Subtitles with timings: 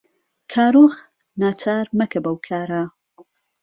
[0.51, 0.93] کارۆخ
[1.39, 2.83] ناچار مەکە بەو کارە.